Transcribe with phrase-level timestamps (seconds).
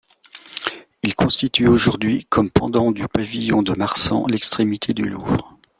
[1.03, 5.59] Il constitue aujourd'hui, comme pendant du Pavillon de Marsan, l'extrémité du Louvre.